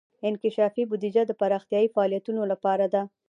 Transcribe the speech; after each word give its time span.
انکشافي 0.29 0.83
بودیجه 0.89 1.23
د 1.27 1.31
پراختیايي 1.41 1.87
فعالیتونو 1.95 2.41
لپاره 2.51 2.85
ده. 2.93 3.01